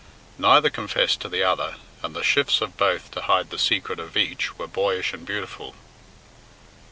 Neither 0.39 0.71
confessed 0.71 1.21
to 1.21 1.29
the 1.29 1.43
other, 1.43 1.75
and 2.01 2.15
the 2.15 2.23
shifts 2.23 2.59
of 2.59 2.75
both 2.75 3.11
to 3.11 3.21
hide 3.21 3.51
the 3.51 3.59
secret 3.59 3.99
of 3.99 4.17
each 4.17 4.57
were 4.57 4.65
boyish 4.65 5.13
and 5.13 5.27
beautiful. 5.27 5.75